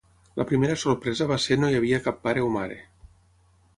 La 0.39 0.45
primera 0.51 0.77
sorpresa 0.83 1.27
va 1.33 1.37
ser 1.45 1.57
no 1.59 1.71
hi 1.73 1.79
havia 1.81 2.01
cap 2.07 2.21
pare 2.25 2.47
o 2.47 2.51
mare. 2.59 2.79